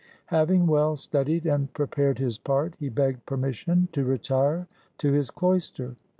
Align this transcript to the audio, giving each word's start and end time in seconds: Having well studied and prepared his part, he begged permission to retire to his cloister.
Having 0.33 0.65
well 0.65 0.95
studied 0.95 1.45
and 1.45 1.71
prepared 1.73 2.17
his 2.17 2.39
part, 2.39 2.73
he 2.79 2.89
begged 2.89 3.23
permission 3.27 3.87
to 3.91 4.03
retire 4.03 4.67
to 4.97 5.11
his 5.11 5.29
cloister. 5.29 5.95